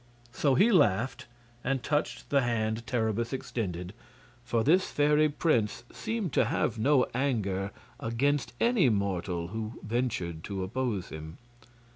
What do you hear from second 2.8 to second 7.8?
Terribus extended, for this fairy prince seemed to have no anger